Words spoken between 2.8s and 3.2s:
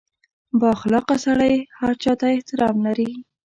لري.